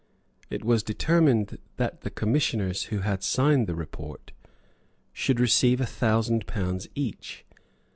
[0.49, 4.31] It was determined that the commissioners who had signed the report
[5.13, 7.45] should receive a thousand pounds each.